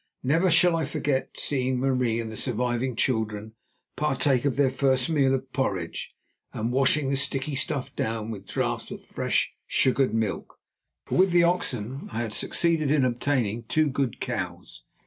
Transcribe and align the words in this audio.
Never 0.23 0.49
shall 0.49 0.75
I 0.75 0.83
forget 0.85 1.29
seeing 1.37 1.77
Marie 1.79 2.19
and 2.19 2.31
the 2.31 2.35
surviving 2.35 2.95
children 2.95 3.53
partake 3.95 4.45
of 4.45 4.55
their 4.55 4.71
first 4.71 5.11
meal 5.11 5.31
of 5.35 5.53
porridge, 5.53 6.11
and 6.53 6.71
washing 6.71 7.11
the 7.11 7.15
sticky 7.15 7.53
stuff 7.53 7.95
down 7.95 8.31
with 8.31 8.47
draughts 8.47 8.89
of 8.89 9.05
fresh, 9.05 9.53
sugared 9.67 10.11
milk, 10.11 10.57
for 11.05 11.19
with 11.19 11.29
the 11.29 11.43
oxen 11.43 12.09
I 12.11 12.21
had 12.21 12.33
succeeded 12.33 12.89
in 12.89 13.05
obtaining 13.05 13.65
two 13.65 13.89
good 13.91 14.19
cows. 14.19 14.81